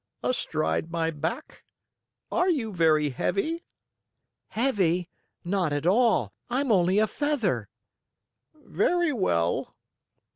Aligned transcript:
"Astride 0.23 0.89
my 0.89 1.11
back. 1.11 1.63
Are 2.31 2.49
you 2.49 2.73
very 2.73 3.09
heavy?" 3.11 3.65
"Heavy? 4.47 5.11
Not 5.45 5.71
at 5.73 5.85
all. 5.85 6.33
I'm 6.49 6.71
only 6.71 6.97
a 6.97 7.05
feather." 7.05 7.69
"Very 8.65 9.13
well." 9.13 9.75